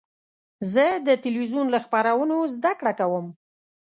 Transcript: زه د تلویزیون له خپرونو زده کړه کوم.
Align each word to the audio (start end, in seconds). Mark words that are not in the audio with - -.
زه 0.73 0.85
د 1.07 1.09
تلویزیون 1.23 1.67
له 1.73 1.79
خپرونو 1.85 2.37
زده 2.53 2.71
کړه 2.79 2.93
کوم. 2.99 3.25